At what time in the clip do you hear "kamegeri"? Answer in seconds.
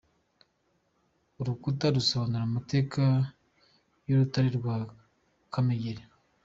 5.53-6.03